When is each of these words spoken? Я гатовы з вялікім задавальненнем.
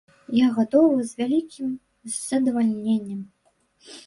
Я 0.37 0.45
гатовы 0.55 1.05
з 1.09 1.19
вялікім 1.19 1.69
задавальненнем. 2.29 3.21